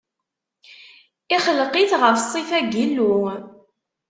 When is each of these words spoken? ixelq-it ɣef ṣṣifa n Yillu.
ixelq-it 1.35 1.91
ɣef 2.01 2.15
ṣṣifa 2.23 2.59
n 2.65 2.71
Yillu. 2.77 3.15